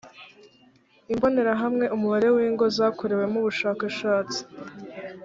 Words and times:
imbonerahamwe 1.13 1.85
umubare 1.95 2.27
w 2.35 2.37
ingo 2.47 2.65
zakorewemo 2.77 3.37
ubushakashatsi 3.41 4.39